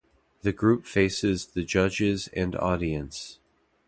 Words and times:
The 0.41 0.51
group 0.51 0.87
faces 0.87 1.45
the 1.45 1.63
judges 1.63 2.27
and 2.33 2.55
audience. 2.55 3.37